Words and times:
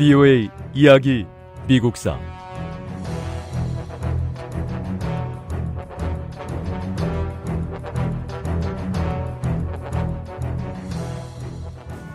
VOA 0.00 0.48
이야기 0.72 1.26
미국사 1.68 2.18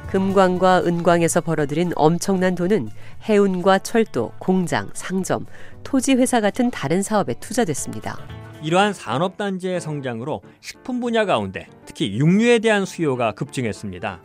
금광과 0.07 0.81
은광에서 0.83 1.41
벌어들인 1.41 1.91
엄청난 1.95 2.55
돈은 2.55 2.89
해운과 3.29 3.77
철도, 3.77 4.31
공장, 4.39 4.89
상점, 4.95 5.45
토지 5.83 6.15
회사 6.15 6.41
같은 6.41 6.71
다른 6.71 7.03
사업에 7.03 7.35
투자됐습니다. 7.35 8.17
이러한 8.63 8.93
산업 8.93 9.37
단지의 9.37 9.79
성장으로 9.79 10.41
식품 10.59 10.99
분야 10.99 11.25
가운데 11.25 11.67
특히 11.85 12.17
육류에 12.17 12.57
대한 12.57 12.83
수요가 12.85 13.33
급증했습니다. 13.33 14.21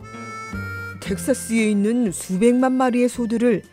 텍사스에 1.11 1.69
있는 1.71 2.11
수백만 2.13 2.71
마리의 2.71 3.09
소들을 3.09 3.63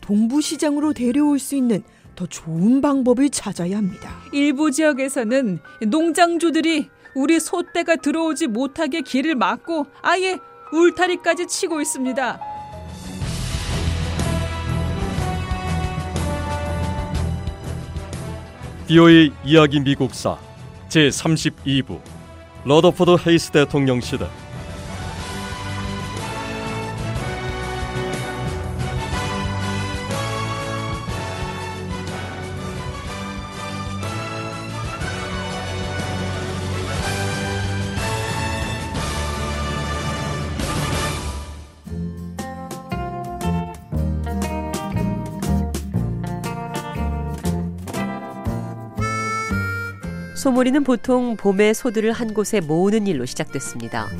동부 0.00 0.40
시장으로 0.40 0.92
데려올 0.92 1.40
수 1.40 1.56
있는 1.56 1.82
더 2.14 2.24
좋은 2.26 2.80
방법을 2.80 3.30
찾아야 3.30 3.78
합니다. 3.78 4.20
일부 4.32 4.70
지역에서는 4.70 5.58
농장주들이 5.88 6.88
우리 7.16 7.40
소떼가 7.40 7.96
들어오지 7.96 8.46
못하게 8.46 9.00
길을 9.00 9.34
막고 9.34 9.86
아예 10.02 10.38
울타리까지 10.72 11.48
치고 11.48 11.80
있습니다. 11.80 12.40
VOA 18.86 19.32
이야기 19.44 19.80
미국사 19.80 20.38
제 20.88 21.08
32부 21.08 21.98
러더포드 22.64 23.16
헤이스 23.26 23.50
대통령 23.50 24.00
시대 24.00 24.26
소몰이는 50.44 50.84
보통 50.84 51.38
봄에 51.38 51.72
소들을 51.72 52.12
한 52.12 52.34
곳에 52.34 52.60
모으는 52.60 53.06
일로 53.06 53.24
시작됐습니다. 53.24 54.10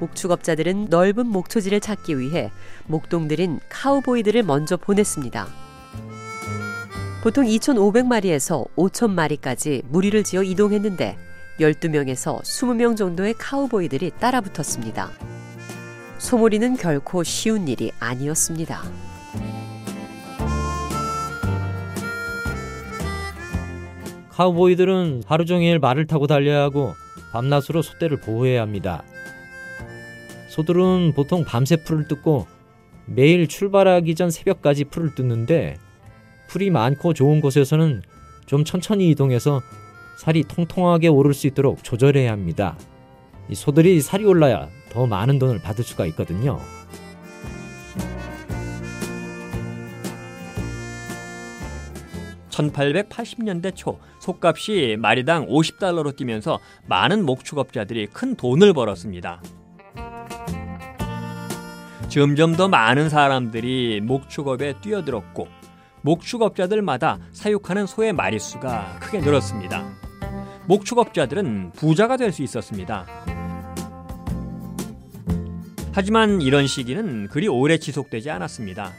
목축업자들은 0.00 0.86
넓은 0.88 1.26
목초지를 1.26 1.80
찾기 1.80 2.18
위해 2.18 2.50
목동들인 2.86 3.60
카우보이들을 3.68 4.42
먼저 4.44 4.78
보냈습니다. 4.78 5.46
보통 7.22 7.44
2,500마리에서 7.44 8.66
5,000마리까지 8.76 9.82
무리를 9.90 10.24
지어 10.24 10.42
이동했는데 10.42 11.18
12명에서 11.60 12.40
20명 12.40 12.96
정도의 12.96 13.34
카우보이들이 13.34 14.12
따라붙었습니다. 14.18 15.10
소몰이는 16.16 16.78
결코 16.78 17.22
쉬운 17.22 17.68
일이 17.68 17.92
아니었습니다. 18.00 18.82
카우보이들은 24.34 25.22
하루 25.26 25.44
종일 25.44 25.78
말을 25.78 26.06
타고 26.06 26.26
달려야 26.26 26.62
하고 26.62 26.94
밤낮으로 27.32 27.82
소떼를 27.82 28.20
보호해야 28.20 28.62
합니다. 28.62 29.04
소들은 30.48 31.12
보통 31.14 31.44
밤새 31.44 31.76
풀을 31.76 32.08
뜯고 32.08 32.46
매일 33.06 33.46
출발하기 33.46 34.14
전 34.16 34.30
새벽까지 34.30 34.84
풀을 34.86 35.14
뜯는데 35.14 35.76
풀이 36.48 36.70
많고 36.70 37.14
좋은 37.14 37.40
곳에서는 37.40 38.02
좀 38.46 38.64
천천히 38.64 39.08
이동해서 39.10 39.62
살이 40.18 40.42
통통하게 40.42 41.08
오를 41.08 41.32
수 41.32 41.46
있도록 41.46 41.84
조절해야 41.84 42.32
합니다. 42.32 42.76
이 43.48 43.54
소들이 43.54 44.00
살이 44.00 44.24
올라야 44.24 44.68
더 44.90 45.06
많은 45.06 45.38
돈을 45.38 45.60
받을 45.60 45.84
수가 45.84 46.06
있거든요. 46.06 46.60
1880년대 52.54 53.74
초 53.74 53.98
속값이 54.20 54.96
마리당 54.98 55.46
50달러로 55.48 56.14
뛰면서 56.16 56.60
많은 56.86 57.24
목축업자들이 57.24 58.06
큰 58.08 58.36
돈을 58.36 58.72
벌었습니다. 58.72 59.42
점점 62.08 62.54
더 62.54 62.68
많은 62.68 63.08
사람들이 63.08 64.00
목축업에 64.00 64.74
뛰어들었고 64.80 65.48
목축업자들마다 66.02 67.18
사육하는 67.32 67.86
소의 67.86 68.12
마리수가 68.12 68.98
크게 69.00 69.20
늘었습니다. 69.20 69.84
목축업자들은 70.66 71.72
부자가 71.72 72.16
될 72.16 72.30
수 72.32 72.42
있었습니다. 72.42 73.06
하지만 75.92 76.40
이런 76.42 76.66
시기는 76.66 77.28
그리 77.28 77.48
오래 77.48 77.78
지속되지 77.78 78.30
않았습니다. 78.30 78.92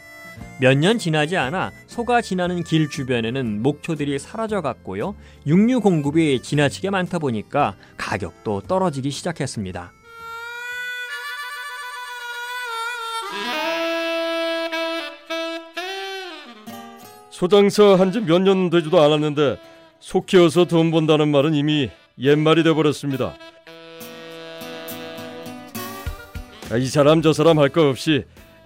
몇 0.59 0.73
년 0.77 0.97
지나지 0.97 1.35
않아 1.38 1.71
소가 1.88 2.21
지나는 2.21 2.63
길 2.63 2.89
주변에는 2.89 3.61
목초들이 3.61 4.17
사라져 4.19 4.61
갔고요. 4.61 5.16
육류 5.45 5.81
공급이 5.81 6.41
지나치게 6.41 6.89
많다 6.91 7.19
보니까 7.19 7.75
가격도 7.97 8.61
떨어지기 8.61 9.11
시작했습니다. 9.11 9.91
소장사 17.31 17.95
한 17.99 18.11
지 18.11 18.22
몇 18.22 18.39
년 18.41 18.69
되지도 18.69 19.01
않았는데 19.01 19.57
소 19.99 20.22
키워서 20.25 20.66
돈 20.66 20.91
번다는 20.91 21.29
말은 21.29 21.53
이미 21.53 21.89
옛말이 22.19 22.63
돼버렸습니다. 22.63 23.33
아, 26.72 26.77
이 26.77 26.85
사람 26.87 27.22
저 27.22 27.33
사람 27.33 27.59
할 27.59 27.69
거 27.69 27.89
없이 27.89 28.23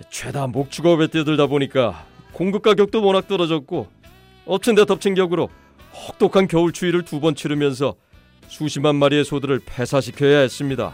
죄다 0.10 0.48
목축업에 0.48 1.08
뛰어들다 1.08 1.48
보니까 1.48 2.06
공급 2.32 2.62
가격도 2.64 3.04
워낙 3.04 3.28
떨어졌고 3.28 3.88
엎친 4.46 4.76
데 4.76 4.86
덮친 4.86 5.14
격으로 5.16 5.50
혹독한 6.08 6.48
겨울 6.48 6.72
추위를 6.72 7.04
두 7.04 7.20
번 7.20 7.36
치르면서 7.36 7.96
수십만 8.48 8.96
마리의 8.96 9.26
소들을 9.26 9.60
폐사시켜야 9.66 10.40
했습니다. 10.40 10.94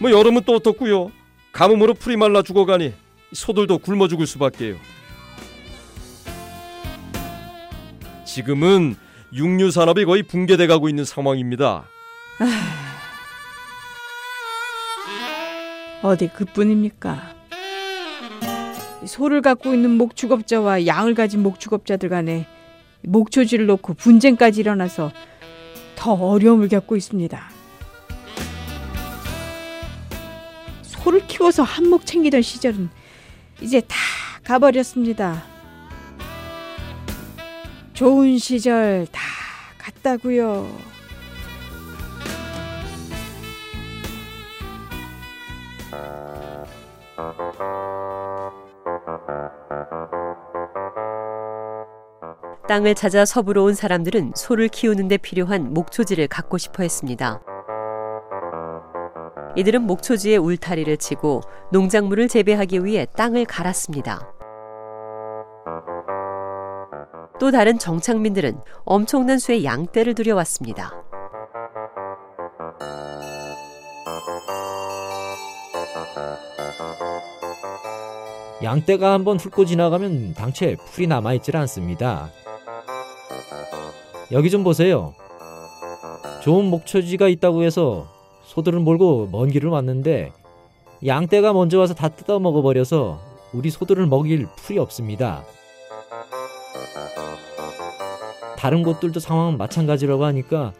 뭐 0.00 0.10
여름은 0.10 0.42
또 0.44 0.54
어떻고요? 0.56 1.10
가뭄으로 1.52 1.94
풀이 1.94 2.16
말라 2.16 2.42
죽어가니 2.42 2.92
소들도 3.32 3.78
굶어 3.78 4.08
죽을 4.08 4.26
수밖에요. 4.26 4.76
지금은 8.24 8.96
육류 9.32 9.70
산업이 9.70 10.04
거의 10.04 10.22
붕괴돼 10.22 10.66
가고 10.66 10.88
있는 10.88 11.04
상황입니다. 11.04 11.84
어디 16.06 16.28
그뿐입니까? 16.28 17.34
소를 19.04 19.42
갖고 19.42 19.74
있는 19.74 19.90
목축업자와 19.90 20.86
양을 20.86 21.14
가진 21.14 21.42
목축업자들 21.42 22.08
간에 22.08 22.46
목초지를 23.02 23.66
놓고 23.66 23.94
분쟁까지 23.94 24.60
일어나서 24.60 25.10
더 25.96 26.12
어려움을 26.12 26.68
겪고 26.68 26.94
있습니다. 26.96 27.50
소를 30.82 31.26
키워서 31.26 31.64
한몫 31.64 32.06
챙기던 32.06 32.40
시절은 32.40 32.88
이제 33.60 33.80
다 33.80 33.96
가버렸습니다. 34.44 35.42
좋은 37.94 38.38
시절 38.38 39.08
다 39.10 39.20
갔다고요. 39.78 40.95
땅을 52.68 52.96
찾아 52.96 53.24
서부로 53.24 53.64
온 53.64 53.74
사람들은 53.74 54.32
소를 54.34 54.68
키우는 54.68 55.08
데 55.08 55.16
필요한 55.16 55.72
목초지를 55.72 56.26
갖고 56.26 56.58
싶어 56.58 56.82
했습니다. 56.82 57.40
이들은 59.56 59.82
목초지에 59.82 60.36
울타리를 60.36 60.96
치고 60.98 61.40
농작물을 61.72 62.28
재배하기 62.28 62.84
위해 62.84 63.06
땅을 63.16 63.46
갈았습니다. 63.46 64.32
또 67.38 67.50
다른 67.50 67.78
정착민들은 67.78 68.60
엄청난 68.84 69.38
수의 69.38 69.64
양떼를 69.64 70.14
들여왔습니다. 70.14 71.02
양떼가 78.62 79.12
한번 79.12 79.38
훑고 79.38 79.66
지나가면 79.66 80.34
당최 80.34 80.76
풀이 80.76 81.06
남아있질 81.06 81.56
않습니다. 81.56 82.30
여기 84.32 84.50
좀 84.50 84.64
보세요. 84.64 85.14
좋은 86.42 86.64
목초지가 86.66 87.28
있다고 87.28 87.62
해서 87.62 88.06
소들을 88.44 88.80
몰고 88.80 89.28
먼 89.30 89.50
길을 89.50 89.68
왔는데 89.68 90.32
양떼가 91.04 91.52
먼저 91.52 91.78
와서 91.78 91.94
다 91.94 92.08
뜯어 92.08 92.38
먹어버려서 92.38 93.20
우리 93.52 93.70
소들을 93.70 94.06
먹일 94.06 94.46
풀이 94.56 94.78
없습니다. 94.78 95.44
다른 98.56 98.82
곳들도 98.82 99.20
상황은 99.20 99.58
마찬가지라고 99.58 100.24
하니까 100.24 100.72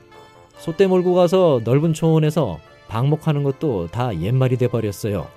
소떼 0.59 0.87
몰고 0.87 1.15
가서 1.15 1.61
넓은 1.65 1.93
초원에서 1.93 2.59
방목하는 2.89 3.43
것도 3.43 3.89
다 3.89 4.19
옛말이 4.19 4.57
돼버렸어요. 4.57 5.29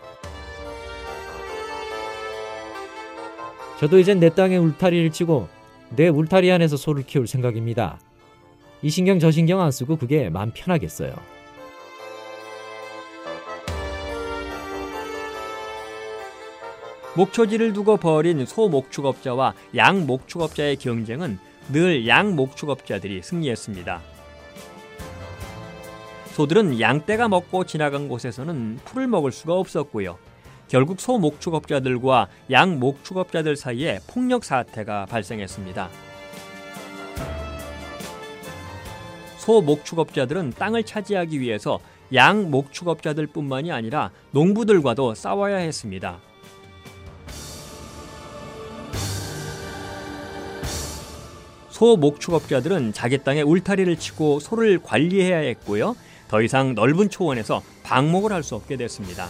저도 3.79 3.97
이젠 3.99 4.19
내 4.19 4.29
땅에 4.29 4.57
울타리를 4.57 5.11
치고 5.11 5.47
내 5.95 6.07
울타리 6.07 6.51
안에서 6.51 6.77
소를 6.77 7.03
키울 7.03 7.27
생각입니다. 7.27 7.99
이 8.81 8.89
신경 8.89 9.19
저 9.19 9.31
신경 9.31 9.61
안 9.61 9.71
쓰고 9.71 9.97
그게 9.97 10.29
마음 10.29 10.51
편하겠어요. 10.53 11.13
목초지를 17.15 17.73
두고 17.73 17.97
벌인 17.97 18.45
소 18.45 18.69
목축업자와 18.69 19.53
양 19.75 20.05
목축업자의 20.05 20.77
경쟁은 20.77 21.39
늘 21.71 22.07
양 22.07 22.35
목축업자들이 22.35 23.21
승리했습니다. 23.21 24.01
소들은 26.39 26.79
양떼가 26.79 27.27
먹고 27.27 27.65
지나간 27.65 28.07
곳에서는 28.07 28.79
풀을 28.85 29.07
먹을 29.07 29.29
수가 29.29 29.55
없었고요. 29.55 30.17
결국 30.69 31.01
소 31.01 31.17
목축업자들과 31.17 32.29
양 32.51 32.79
목축업자들 32.79 33.57
사이에 33.57 33.99
폭력 34.07 34.45
사태가 34.45 35.07
발생했습니다. 35.07 35.89
소 39.37 39.59
목축업자들은 39.59 40.53
땅을 40.57 40.83
차지하기 40.83 41.41
위해서 41.41 41.77
양 42.13 42.49
목축업자들뿐만이 42.49 43.73
아니라 43.73 44.11
농부들과도 44.31 45.15
싸워야 45.15 45.57
했습니다. 45.57 46.19
소 51.69 51.97
목축업자들은 51.97 52.93
자기 52.93 53.17
땅에 53.17 53.41
울타리를 53.41 53.93
치고 53.97 54.39
소를 54.39 54.79
관리해야 54.81 55.39
했고요. 55.39 55.97
더 56.29 56.41
이상 56.41 56.75
넓은 56.75 57.09
초원에서 57.09 57.61
방목을 57.83 58.31
할 58.31 58.43
수 58.43 58.55
없게 58.55 58.77
됐습니다. 58.77 59.27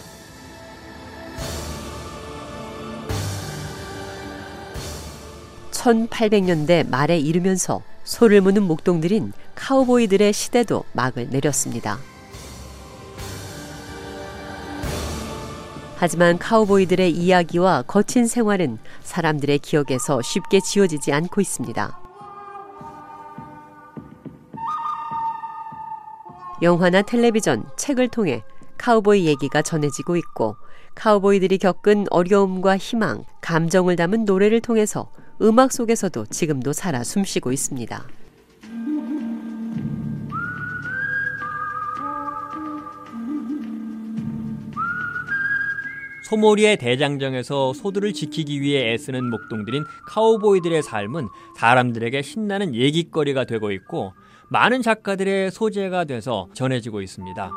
(1800년대) 5.72 6.88
말에 6.88 7.18
이르면서 7.18 7.82
소를 8.04 8.40
무는 8.40 8.62
목동들인 8.64 9.32
카우보이들의 9.54 10.32
시대도 10.32 10.84
막을 10.92 11.28
내렸습니다. 11.30 11.98
하지만 15.96 16.38
카우보이들의 16.38 17.10
이야기와 17.10 17.82
거친 17.82 18.26
생활은 18.26 18.78
사람들의 19.02 19.58
기억에서 19.58 20.22
쉽게 20.22 20.60
지워지지 20.60 21.12
않고 21.12 21.40
있습니다. 21.40 22.09
영화나 26.62 27.00
텔레비전, 27.00 27.64
책을 27.76 28.08
통해 28.08 28.42
카우보이 28.76 29.26
얘기가 29.26 29.62
전해지고 29.62 30.16
있고 30.16 30.56
카우보이들이 30.94 31.58
겪은 31.58 32.06
어려움과 32.10 32.76
희망, 32.76 33.24
감정을 33.40 33.96
담은 33.96 34.24
노래를 34.26 34.60
통해서 34.60 35.10
음악 35.40 35.72
속에서도 35.72 36.26
지금도 36.26 36.72
살아 36.74 37.02
숨쉬고 37.02 37.52
있습니다. 37.52 38.04
소몰이의 46.24 46.76
대장정에서 46.76 47.72
소들을 47.72 48.12
지키기 48.12 48.60
위해 48.60 48.92
애쓰는 48.92 49.28
목동들인 49.30 49.84
카우보이들의 50.06 50.80
삶은 50.82 51.28
사람들에게 51.56 52.22
신나는 52.22 52.74
얘기거리가 52.74 53.46
되고 53.46 53.72
있고 53.72 54.12
많은 54.52 54.82
작가들의 54.82 55.52
소재가 55.52 56.04
돼서 56.04 56.48
전해지고 56.54 57.02
있습니다. 57.02 57.52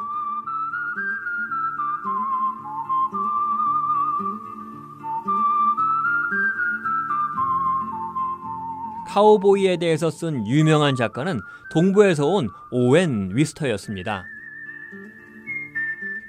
카우보이에 9.07 9.77
대해서 9.77 10.11
쓴 10.11 10.45
유명한 10.47 10.95
작가는 10.95 11.41
동부에서 11.71 12.27
온 12.27 12.49
오웬 12.69 13.31
위스터였습니다. 13.33 14.25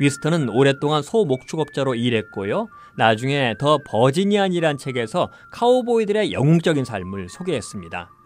위스터는 0.01 0.49
오랫동안 0.49 1.03
소 1.03 1.27
목축업자로 1.27 1.95
일했고요. 1.95 2.69
나중에 2.97 3.55
더 3.59 3.79
버지니안이란 3.85 4.79
책에서 4.79 5.31
카우보이들의 5.51 6.33
영웅적인 6.33 6.85
삶을 6.85 7.29
소개했습니다. 7.29 8.24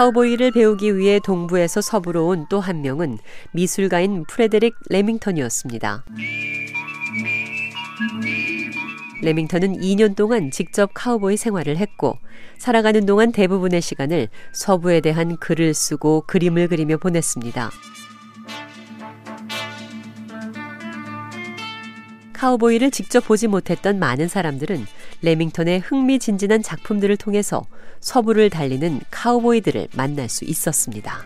카우보이를 0.00 0.52
배우기 0.52 0.96
위해 0.96 1.20
동부에서 1.22 1.82
서부로 1.82 2.26
온 2.28 2.48
또 2.48 2.58
한 2.58 2.80
명은 2.80 3.18
미술가인 3.52 4.24
프레데릭 4.26 4.74
레밍턴이었습니다. 4.88 6.06
레밍턴은 9.22 9.78
2년 9.80 10.16
동안 10.16 10.50
직접 10.50 10.90
카우보이 10.94 11.36
생활을 11.36 11.76
했고 11.76 12.16
살아가는 12.56 13.04
동안 13.04 13.30
대부분의 13.30 13.82
시간을 13.82 14.28
서부에 14.52 15.02
대한 15.02 15.36
글을 15.36 15.74
쓰고 15.74 16.24
그림을 16.26 16.68
그리며 16.68 16.96
보냈습니다. 16.96 17.70
카우보이를 22.40 22.90
직접 22.90 23.26
보지 23.26 23.48
못했던 23.48 23.98
많은 23.98 24.26
사람들은 24.26 24.86
레밍턴의 25.20 25.80
흥미진진한 25.80 26.62
작품들을 26.62 27.14
통해서 27.18 27.66
서부를 28.00 28.48
달리는 28.48 28.98
카우보이들을 29.10 29.88
만날 29.94 30.30
수 30.30 30.46
있었습니다. 30.46 31.22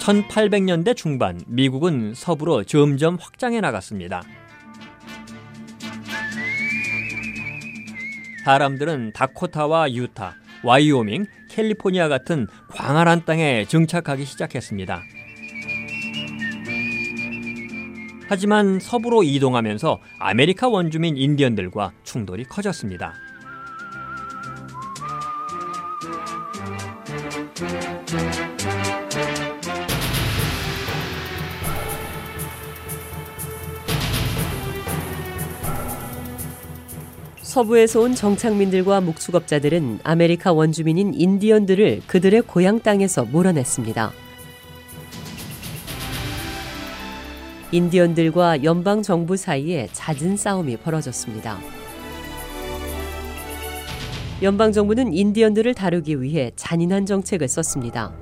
(1800년대) 0.00 0.94
중반 0.94 1.40
미국은 1.46 2.12
서부로 2.14 2.62
점점 2.64 3.16
확장해 3.18 3.62
나갔습니다. 3.62 4.22
사람들은 8.44 9.12
다코타와 9.14 9.94
유타, 9.94 10.36
와이오밍, 10.64 11.24
캘리포니아 11.48 12.08
같은 12.08 12.46
광활한 12.68 13.24
땅에 13.24 13.64
정착하기 13.64 14.26
시작했습니다. 14.26 15.02
하지만 18.30 18.78
서부로 18.78 19.24
이동하면서 19.24 19.98
아메리카 20.20 20.68
원주민 20.68 21.16
인디언들과 21.16 21.90
충돌이 22.04 22.44
커졌습니다. 22.44 23.12
서부에서 37.42 37.98
온 37.98 38.14
정착민들과 38.14 39.00
목축업자들은 39.00 39.98
아메리카 40.04 40.52
원주민인 40.52 41.14
인디언들을 41.14 42.02
그들의 42.06 42.42
고향 42.42 42.78
땅에서 42.78 43.24
몰아냈습니다. 43.24 44.29
인디언들과 47.72 48.64
연방 48.64 49.00
정부 49.00 49.36
사이에 49.36 49.86
잦은 49.92 50.36
싸움이 50.36 50.78
벌어졌습니다. 50.78 51.60
연방 54.42 54.72
정부는 54.72 55.12
인디언들을 55.12 55.74
다루기 55.74 56.20
위해 56.20 56.50
잔인한 56.56 57.06
정책을 57.06 57.46
썼습니다. 57.46 58.12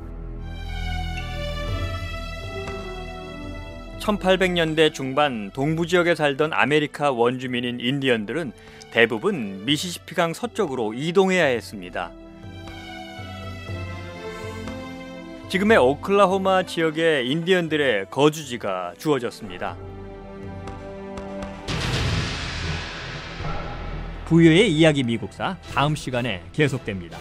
1800년대 4.01 4.93
중반 4.93 5.51
동부 5.53 5.87
지역에 5.87 6.15
살던 6.15 6.53
아메리카 6.53 7.11
원주민인 7.11 7.81
인디언들은 7.81 8.53
대부분 8.91 9.65
미시시피강 9.65 10.35
서쪽으로 10.35 10.93
이동해야 10.93 11.45
했습니다. 11.45 12.11
지금의 15.49 15.79
오클라호마 15.79 16.65
지역의 16.65 17.31
인디언들의 17.31 18.11
거주지가 18.11 18.93
주어졌습니다. 18.99 19.79
부여의 24.27 24.71
이야기 24.71 25.03
미국사 25.03 25.57
다음 25.73 25.97
시간에 25.97 26.43
계속됩니다. 26.53 27.19